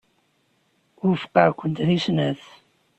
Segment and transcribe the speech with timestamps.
[1.05, 2.43] Wufqeɣ-kent deg snat.